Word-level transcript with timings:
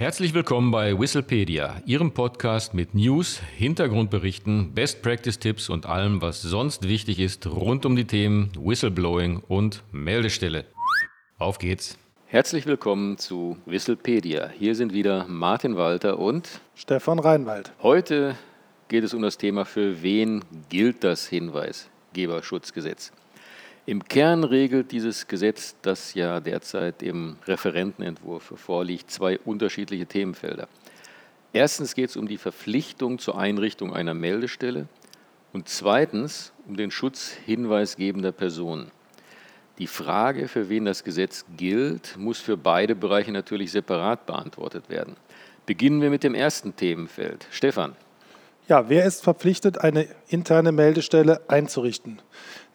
Herzlich 0.00 0.32
willkommen 0.32 0.70
bei 0.70 0.98
Whistlepedia, 0.98 1.82
Ihrem 1.84 2.12
Podcast 2.12 2.72
mit 2.72 2.94
News, 2.94 3.38
Hintergrundberichten, 3.58 4.72
Best 4.72 5.02
Practice 5.02 5.38
Tipps 5.38 5.68
und 5.68 5.84
allem, 5.84 6.22
was 6.22 6.40
sonst 6.40 6.88
wichtig 6.88 7.18
ist 7.18 7.46
rund 7.46 7.84
um 7.84 7.96
die 7.96 8.06
Themen 8.06 8.50
Whistleblowing 8.58 9.42
und 9.46 9.82
Meldestelle. 9.92 10.64
Auf 11.36 11.58
geht's! 11.58 11.98
Herzlich 12.24 12.64
willkommen 12.64 13.18
zu 13.18 13.58
Whistlepedia. 13.66 14.48
Hier 14.48 14.74
sind 14.74 14.94
wieder 14.94 15.26
Martin 15.28 15.76
Walter 15.76 16.18
und 16.18 16.62
Stefan 16.74 17.18
Reinwald. 17.18 17.70
Heute 17.82 18.38
geht 18.88 19.04
es 19.04 19.12
um 19.12 19.20
das 19.20 19.36
Thema, 19.36 19.66
für 19.66 20.00
wen 20.02 20.42
gilt 20.70 21.04
das 21.04 21.26
Hinweisgeberschutzgesetz. 21.26 23.12
Im 23.86 24.04
Kern 24.04 24.44
regelt 24.44 24.92
dieses 24.92 25.26
Gesetz, 25.26 25.74
das 25.82 26.14
ja 26.14 26.40
derzeit 26.40 27.02
im 27.02 27.36
Referentenentwurf 27.46 28.52
vorliegt, 28.56 29.10
zwei 29.10 29.38
unterschiedliche 29.38 30.06
Themenfelder. 30.06 30.68
Erstens 31.52 31.94
geht 31.94 32.10
es 32.10 32.16
um 32.16 32.28
die 32.28 32.36
Verpflichtung 32.36 33.18
zur 33.18 33.38
Einrichtung 33.38 33.94
einer 33.94 34.14
Meldestelle 34.14 34.86
und 35.52 35.68
zweitens 35.68 36.52
um 36.68 36.76
den 36.76 36.90
Schutz 36.90 37.32
hinweisgebender 37.46 38.32
Personen. 38.32 38.90
Die 39.78 39.86
Frage, 39.86 40.46
für 40.46 40.68
wen 40.68 40.84
das 40.84 41.02
Gesetz 41.02 41.46
gilt, 41.56 42.16
muss 42.18 42.38
für 42.38 42.58
beide 42.58 42.94
Bereiche 42.94 43.32
natürlich 43.32 43.72
separat 43.72 44.26
beantwortet 44.26 44.90
werden. 44.90 45.16
Beginnen 45.64 46.02
wir 46.02 46.10
mit 46.10 46.22
dem 46.22 46.34
ersten 46.34 46.76
Themenfeld. 46.76 47.46
Stefan. 47.50 47.96
Ja, 48.68 48.88
wer 48.88 49.04
ist 49.04 49.24
verpflichtet, 49.24 49.78
eine 49.78 50.06
interne 50.28 50.70
Meldestelle 50.70 51.40
einzurichten? 51.48 52.20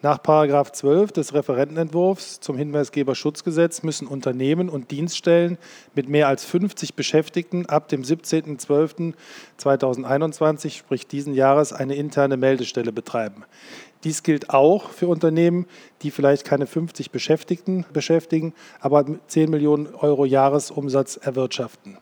Nach 0.06 0.22
12 0.22 1.12
des 1.14 1.34
Referentenentwurfs 1.34 2.40
zum 2.40 2.60
Hinweisgeberschutzgesetz 2.60 3.82
müssen 3.82 4.06
Unternehmen 4.06 4.70
und 4.70 4.92
Dienststellen 4.92 5.58
mit 5.96 6.10
mehr 6.10 6.28
als 6.28 6.46
50 6.46 6.94
Beschäftigten 6.94 7.66
ab 7.66 7.88
dem 7.88 8.04
17.12.2021, 8.04 10.78
sprich 10.78 11.08
diesen 11.08 11.34
Jahres, 11.34 11.74
eine 11.74 11.96
interne 11.96 12.38
Meldestelle 12.38 12.92
betreiben. 12.92 13.46
Dies 14.04 14.22
gilt 14.22 14.52
auch 14.52 14.92
für 14.92 15.08
Unternehmen, 15.08 15.66
die 16.04 16.12
vielleicht 16.12 16.46
keine 16.46 16.68
50 16.68 17.10
Beschäftigten 17.10 17.84
beschäftigen, 17.92 18.54
aber 18.80 19.06
10 19.26 19.50
Millionen 19.50 19.96
Euro 19.96 20.26
Jahresumsatz 20.26 21.18
erwirtschaften. 21.18 21.98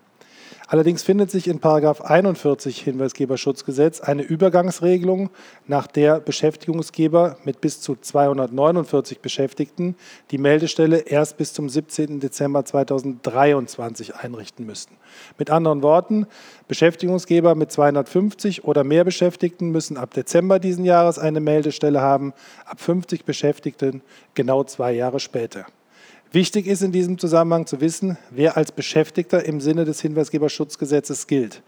Allerdings 0.73 1.03
findet 1.03 1.29
sich 1.29 1.47
in 1.47 1.63
41 1.63 2.81
Hinweisgeberschutzgesetz 2.81 4.01
eine 4.01 4.23
Übergangsregelung, 4.23 5.29
nach 5.67 5.85
der 5.85 6.19
Beschäftigungsgeber 6.19 7.37
mit 7.43 7.61
bis 7.61 7.79
zu 7.79 7.95
249 7.95 9.19
Beschäftigten 9.19 9.95
die 10.31 10.39
Meldestelle 10.39 10.97
erst 10.97 11.37
bis 11.37 11.53
zum 11.53 11.69
17. 11.69 12.19
Dezember 12.19 12.65
2023 12.65 14.15
einrichten 14.15 14.65
müssten. 14.65 14.95
Mit 15.37 15.51
anderen 15.51 15.83
Worten, 15.83 16.25
Beschäftigungsgeber 16.67 17.53
mit 17.53 17.71
250 17.71 18.63
oder 18.63 18.83
mehr 18.83 19.03
Beschäftigten 19.03 19.69
müssen 19.69 19.95
ab 19.95 20.11
Dezember 20.15 20.57
diesen 20.57 20.85
Jahres 20.85 21.19
eine 21.19 21.39
Meldestelle 21.39 22.01
haben, 22.01 22.33
ab 22.65 22.81
50 22.81 23.25
Beschäftigten 23.25 24.01
genau 24.33 24.63
zwei 24.63 24.93
Jahre 24.93 25.19
später. 25.19 25.67
Wichtig 26.33 26.65
ist 26.65 26.81
in 26.81 26.91
diesem 26.91 27.19
Zusammenhang 27.19 27.67
zu 27.67 27.79
wissen, 27.79 28.17
wer 28.31 28.57
als 28.57 28.71
Beschäftigter 28.71 29.45
im 29.45 29.61
Sinne 29.61 29.85
des 29.85 30.01
Hinweisgeberschutzgesetzes 30.01 31.27
gilt. 31.27 31.61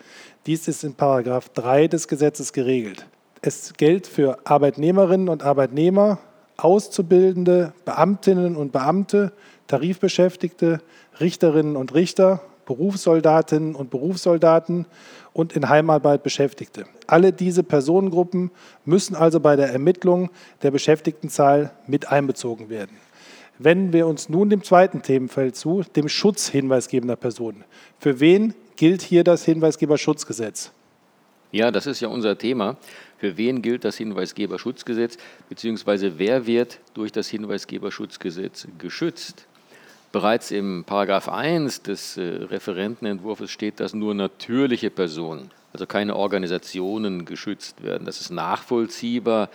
Dies 0.47 0.67
ist 0.67 0.83
in 0.83 0.95
Paragraph 0.95 1.49
3 1.49 1.87
des 1.87 2.07
Gesetzes 2.07 2.51
geregelt. 2.51 3.05
Es 3.43 3.73
gilt 3.73 4.07
für 4.07 4.39
Arbeitnehmerinnen 4.43 5.29
und 5.29 5.43
Arbeitnehmer, 5.43 6.17
Auszubildende, 6.57 7.73
Beamtinnen 7.85 8.55
und 8.55 8.71
Beamte, 8.71 9.33
Tarifbeschäftigte, 9.67 10.81
Richterinnen 11.19 11.75
und 11.75 11.93
Richter, 11.93 12.41
Berufssoldatinnen 12.65 13.75
und 13.75 13.91
Berufssoldaten 13.91 14.87
und 15.31 15.55
in 15.55 15.69
Heimarbeit 15.69 16.23
Beschäftigte. 16.23 16.85
Alle 17.05 17.33
diese 17.33 17.61
Personengruppen 17.61 18.49
müssen 18.83 19.15
also 19.15 19.39
bei 19.39 19.57
der 19.57 19.71
Ermittlung 19.71 20.31
der 20.63 20.71
Beschäftigtenzahl 20.71 21.69
mit 21.85 22.11
einbezogen 22.11 22.69
werden. 22.69 22.97
Wenden 23.57 23.93
wir 23.93 24.07
uns 24.07 24.27
nun 24.29 24.49
dem 24.49 24.63
zweiten 24.63 25.01
Themenfeld 25.01 25.55
zu, 25.55 25.83
dem 25.95 26.09
Schutz 26.09 26.49
hinweisgebender 26.49 27.15
Personen. 27.15 27.63
Für 27.99 28.19
wen 28.19 28.53
gilt 28.75 29.01
hier 29.01 29.23
das 29.23 29.45
Hinweisgeberschutzgesetz? 29.45 30.71
Ja, 31.51 31.71
das 31.71 31.87
ist 31.87 32.01
ja 32.01 32.09
unser 32.09 32.37
Thema. 32.37 32.75
Für 33.17 33.37
wen 33.37 33.61
gilt 33.61 33.85
das 33.85 33.95
Hinweisgeberschutzgesetz, 33.95 35.17
beziehungsweise 35.47 36.19
wer 36.19 36.45
wird 36.45 36.79
durch 36.93 37.13
das 37.13 37.29
Hinweisgeberschutzgesetz 37.29 38.67
geschützt? 38.77 39.47
Bereits 40.11 40.51
im 40.51 40.83
Paragraph 40.85 41.29
1 41.29 41.81
des 41.83 42.17
äh, 42.17 42.21
Referentenentwurfs 42.21 43.51
steht, 43.51 43.79
dass 43.79 43.93
nur 43.93 44.13
natürliche 44.13 44.89
Personen, 44.89 45.51
also 45.71 45.85
keine 45.85 46.15
Organisationen, 46.15 47.25
geschützt 47.25 47.83
werden. 47.83 48.05
Das 48.05 48.19
ist 48.19 48.31
nachvollziehbar 48.31 49.49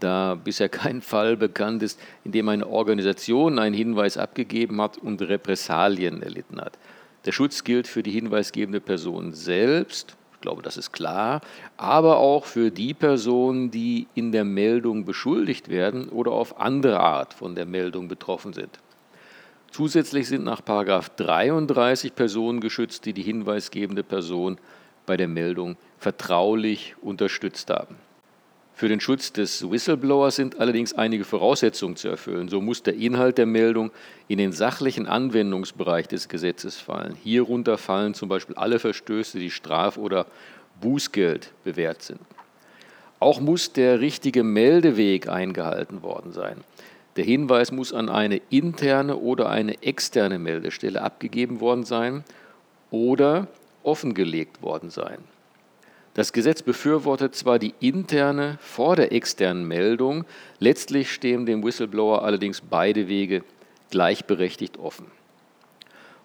da 0.00 0.34
bisher 0.34 0.68
kein 0.68 1.00
Fall 1.00 1.36
bekannt 1.36 1.82
ist, 1.82 2.00
in 2.24 2.32
dem 2.32 2.48
eine 2.48 2.66
Organisation 2.66 3.58
einen 3.58 3.74
Hinweis 3.74 4.16
abgegeben 4.16 4.80
hat 4.80 4.98
und 4.98 5.22
Repressalien 5.22 6.22
erlitten 6.22 6.60
hat. 6.60 6.78
Der 7.24 7.32
Schutz 7.32 7.64
gilt 7.64 7.86
für 7.86 8.02
die 8.02 8.10
hinweisgebende 8.10 8.80
Person 8.80 9.32
selbst, 9.32 10.16
ich 10.34 10.40
glaube, 10.40 10.62
das 10.62 10.76
ist 10.76 10.92
klar, 10.92 11.40
aber 11.78 12.18
auch 12.18 12.44
für 12.44 12.70
die 12.70 12.92
Personen, 12.92 13.70
die 13.70 14.06
in 14.14 14.30
der 14.30 14.44
Meldung 14.44 15.06
beschuldigt 15.06 15.70
werden 15.70 16.10
oder 16.10 16.32
auf 16.32 16.60
andere 16.60 17.00
Art 17.00 17.32
von 17.32 17.54
der 17.54 17.64
Meldung 17.64 18.08
betroffen 18.08 18.52
sind. 18.52 18.78
Zusätzlich 19.70 20.28
sind 20.28 20.44
nach 20.44 20.60
33 20.60 22.14
Personen 22.14 22.60
geschützt, 22.60 23.06
die 23.06 23.12
die 23.12 23.22
hinweisgebende 23.22 24.02
Person 24.02 24.58
bei 25.06 25.16
der 25.16 25.28
Meldung 25.28 25.76
vertraulich 25.98 26.94
unterstützt 27.00 27.70
haben. 27.70 27.96
Für 28.76 28.88
den 28.88 28.98
Schutz 28.98 29.32
des 29.32 29.70
Whistleblowers 29.70 30.34
sind 30.34 30.58
allerdings 30.58 30.94
einige 30.94 31.24
Voraussetzungen 31.24 31.94
zu 31.94 32.08
erfüllen. 32.08 32.48
So 32.48 32.60
muss 32.60 32.82
der 32.82 32.96
Inhalt 32.96 33.38
der 33.38 33.46
Meldung 33.46 33.92
in 34.26 34.38
den 34.38 34.50
sachlichen 34.50 35.06
Anwendungsbereich 35.06 36.08
des 36.08 36.28
Gesetzes 36.28 36.76
fallen. 36.76 37.14
Hierunter 37.14 37.78
fallen 37.78 38.14
zum 38.14 38.28
Beispiel 38.28 38.56
alle 38.56 38.80
Verstöße, 38.80 39.38
die 39.38 39.52
Straf- 39.52 39.96
oder 39.96 40.26
Bußgeld 40.80 41.52
bewährt 41.62 42.02
sind. 42.02 42.20
Auch 43.20 43.40
muss 43.40 43.72
der 43.72 44.00
richtige 44.00 44.42
Meldeweg 44.42 45.28
eingehalten 45.28 46.02
worden 46.02 46.32
sein. 46.32 46.56
Der 47.14 47.24
Hinweis 47.24 47.70
muss 47.70 47.92
an 47.92 48.08
eine 48.08 48.40
interne 48.50 49.16
oder 49.16 49.50
eine 49.50 49.82
externe 49.84 50.40
Meldestelle 50.40 51.00
abgegeben 51.00 51.60
worden 51.60 51.84
sein 51.84 52.24
oder 52.90 53.46
offengelegt 53.84 54.62
worden 54.62 54.90
sein. 54.90 55.18
Das 56.14 56.32
Gesetz 56.32 56.62
befürwortet 56.62 57.34
zwar 57.34 57.58
die 57.58 57.74
interne 57.80 58.56
vor 58.60 58.94
der 58.94 59.12
externen 59.12 59.66
Meldung, 59.66 60.24
letztlich 60.60 61.12
stehen 61.12 61.44
dem 61.44 61.64
Whistleblower 61.64 62.22
allerdings 62.22 62.60
beide 62.60 63.08
Wege 63.08 63.42
gleichberechtigt 63.90 64.78
offen. 64.78 65.06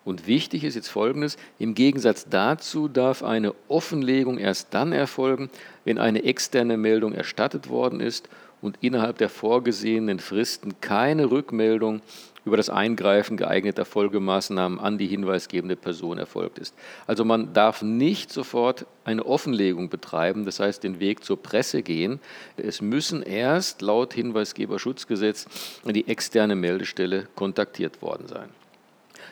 Und 0.06 0.28
wichtig 0.28 0.64
ist 0.64 0.76
jetzt 0.76 0.88
Folgendes, 0.88 1.38
im 1.58 1.74
Gegensatz 1.74 2.28
dazu 2.30 2.88
darf 2.88 3.24
eine 3.24 3.54
Offenlegung 3.68 4.38
erst 4.38 4.74
dann 4.74 4.92
erfolgen, 4.92 5.50
wenn 5.86 5.98
eine 5.98 6.24
externe 6.24 6.78
Meldung 6.78 7.14
erstattet 7.14 7.70
worden 7.70 8.00
ist 8.00 8.30
und 8.62 8.78
innerhalb 8.82 9.18
der 9.18 9.30
vorgesehenen 9.30 10.20
Fristen 10.20 10.82
keine 10.82 11.32
Rückmeldung 11.32 12.02
über 12.46 12.58
das 12.58 12.70
Eingreifen 12.70 13.38
geeigneter 13.38 13.86
Folgemaßnahmen 13.86 14.80
an 14.80 14.98
die 14.98 15.08
hinweisgebende 15.08 15.76
Person 15.76 16.18
erfolgt 16.18 16.58
ist. 16.58 16.74
Also 17.06 17.26
man 17.26 17.54
darf 17.54 17.82
nicht 17.82 18.32
sofort 18.32 18.86
eine 19.04 19.26
Offenlegung 19.26 19.90
betreiben, 19.90 20.46
das 20.46 20.60
heißt 20.60 20.84
den 20.84 21.00
Weg 21.00 21.24
zur 21.24 21.42
Presse 21.42 21.84
gehen. 21.84 22.20
Es 22.58 22.82
müssen 22.82 23.22
erst 23.22 23.82
laut 23.82 24.14
Hinweisgeberschutzgesetz 24.14 25.48
die 25.86 26.08
externe 26.08 26.56
Meldestelle 26.56 27.28
kontaktiert 27.36 28.02
worden 28.02 28.28
sein. 28.28 28.50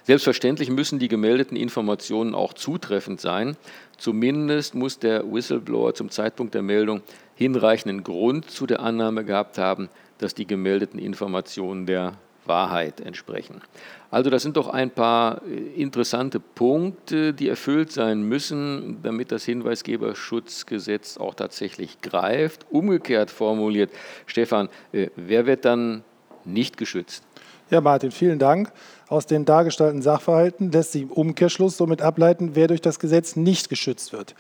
Selbstverständlich 0.03 0.69
müssen 0.69 0.99
die 0.99 1.07
gemeldeten 1.07 1.57
Informationen 1.57 2.35
auch 2.35 2.53
zutreffend 2.53 3.21
sein. 3.21 3.57
Zumindest 3.97 4.75
muss 4.75 4.99
der 4.99 5.31
Whistleblower 5.31 5.93
zum 5.93 6.09
Zeitpunkt 6.09 6.53
der 6.53 6.61
Meldung 6.61 7.01
hinreichenden 7.35 8.03
Grund 8.03 8.49
zu 8.49 8.65
der 8.65 8.79
Annahme 8.79 9.25
gehabt 9.25 9.57
haben, 9.57 9.89
dass 10.17 10.33
die 10.33 10.47
gemeldeten 10.47 10.99
Informationen 10.99 11.85
der 11.85 12.13
Wahrheit 12.47 13.01
entsprechen. 13.01 13.61
Also 14.09 14.29
das 14.29 14.41
sind 14.41 14.57
doch 14.57 14.69
ein 14.69 14.89
paar 14.89 15.41
äh, 15.43 15.81
interessante 15.81 16.39
Punkte, 16.39 17.33
die 17.33 17.49
erfüllt 17.49 17.91
sein 17.91 18.23
müssen, 18.23 18.99
damit 19.03 19.31
das 19.31 19.43
Hinweisgeberschutzgesetz 19.43 21.17
auch 21.17 21.35
tatsächlich 21.35 22.01
greift. 22.01 22.65
Umgekehrt 22.69 23.31
formuliert, 23.31 23.91
Stefan, 24.25 24.69
äh, 24.93 25.09
wer 25.15 25.45
wird 25.45 25.65
dann 25.65 26.03
nicht 26.45 26.77
geschützt? 26.77 27.23
Ja, 27.69 27.81
Martin, 27.81 28.11
vielen 28.11 28.39
Dank. 28.39 28.71
Aus 29.09 29.25
den 29.25 29.43
dargestellten 29.43 30.01
Sachverhalten 30.01 30.71
lässt 30.71 30.93
sich 30.93 31.01
im 31.01 31.11
Umkehrschluss 31.11 31.75
somit 31.75 32.01
ableiten, 32.01 32.51
wer 32.53 32.67
durch 32.67 32.79
das 32.79 32.97
Gesetz 32.97 33.35
nicht 33.35 33.67
geschützt 33.67 34.13
wird. 34.13 34.35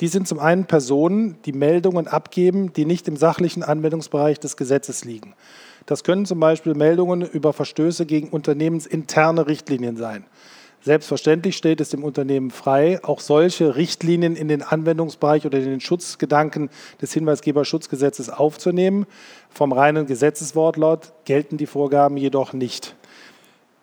Dies 0.00 0.10
sind 0.10 0.26
zum 0.26 0.40
einen 0.40 0.64
Personen, 0.64 1.36
die 1.44 1.52
Meldungen 1.52 2.08
abgeben, 2.08 2.72
die 2.72 2.84
nicht 2.84 3.06
im 3.06 3.16
sachlichen 3.16 3.62
Anwendungsbereich 3.62 4.40
des 4.40 4.56
Gesetzes 4.56 5.04
liegen. 5.04 5.34
Das 5.86 6.02
können 6.02 6.26
zum 6.26 6.40
Beispiel 6.40 6.74
Meldungen 6.74 7.22
über 7.22 7.52
Verstöße 7.52 8.06
gegen 8.06 8.30
unternehmensinterne 8.30 9.46
Richtlinien 9.46 9.96
sein. 9.96 10.24
Selbstverständlich 10.84 11.56
steht 11.56 11.80
es 11.80 11.88
dem 11.88 12.04
Unternehmen 12.04 12.50
frei, 12.50 13.02
auch 13.02 13.20
solche 13.20 13.74
Richtlinien 13.74 14.36
in 14.36 14.48
den 14.48 14.60
Anwendungsbereich 14.60 15.46
oder 15.46 15.56
in 15.56 15.64
den 15.64 15.80
Schutzgedanken 15.80 16.68
des 17.00 17.10
Hinweisgeberschutzgesetzes 17.14 18.28
aufzunehmen. 18.28 19.06
Vom 19.48 19.72
reinen 19.72 20.04
Gesetzeswortlaut 20.04 21.14
gelten 21.24 21.56
die 21.56 21.64
Vorgaben 21.64 22.18
jedoch 22.18 22.52
nicht. 22.52 22.96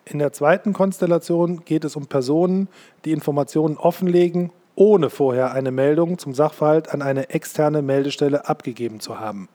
In 0.04 0.20
der 0.20 0.32
zweiten 0.32 0.74
Konstellation 0.74 1.64
geht 1.64 1.84
es 1.84 1.96
um 1.96 2.06
Personen, 2.06 2.68
die 3.04 3.10
Informationen 3.10 3.78
offenlegen, 3.78 4.52
ohne 4.76 5.10
vorher 5.10 5.52
eine 5.52 5.72
Meldung 5.72 6.18
zum 6.18 6.34
Sachverhalt 6.34 6.94
an 6.94 7.02
eine 7.02 7.30
externe 7.30 7.82
Meldestelle 7.82 8.48
abgegeben 8.48 9.00
zu 9.00 9.18
haben. 9.18 9.48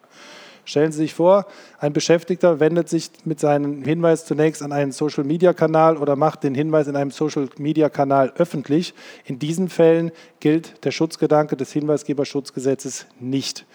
Stellen 0.68 0.92
Sie 0.92 0.98
sich 0.98 1.14
vor, 1.14 1.46
ein 1.80 1.94
Beschäftigter 1.94 2.60
wendet 2.60 2.90
sich 2.90 3.10
mit 3.24 3.40
seinem 3.40 3.86
Hinweis 3.86 4.26
zunächst 4.26 4.62
an 4.62 4.74
einen 4.74 4.92
Social-Media-Kanal 4.92 5.96
oder 5.96 6.18
macht 6.18 6.44
den 6.44 6.54
Hinweis 6.54 6.88
in 6.88 6.98
einem 6.98 7.10
Social-Media-Kanal 7.10 8.34
öffentlich. 8.36 8.94
In 9.24 9.40
diesen 9.40 9.70
Fällen 9.70 10.12
gilt 10.42 10.84
der 10.84 10.92
Schutzgedanke 10.92 11.56
des 11.56 11.72
Hinweisgeberschutzgesetzes 11.72 13.06
nicht. 13.22 13.66